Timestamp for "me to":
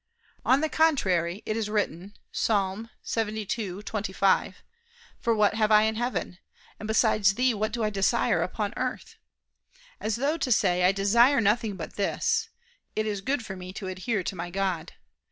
13.55-13.85